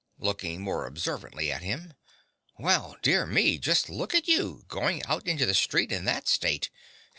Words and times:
(Looking 0.17 0.61
more 0.63 0.87
observantly 0.87 1.51
at 1.51 1.61
him.) 1.61 1.93
Well, 2.57 2.97
dear 3.03 3.27
me, 3.27 3.59
just 3.59 3.87
look 3.87 4.15
at 4.15 4.27
you, 4.27 4.65
going 4.67 5.05
out 5.05 5.27
into 5.27 5.45
the 5.45 5.53
street 5.53 5.91
in 5.91 6.05
that 6.05 6.27
state! 6.27 6.71